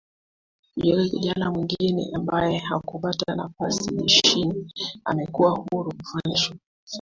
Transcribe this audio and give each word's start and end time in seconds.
Yule 0.75 1.09
kijana 1.09 1.51
mwingine 1.51 2.09
ambaye 2.13 2.57
hakupata 2.57 3.35
nafasi 3.35 3.95
jeshini 3.95 4.73
amekuwa 5.05 5.49
huru 5.51 5.91
kufanya 5.97 6.37
shughuli 6.37 6.57
zake 6.57 6.69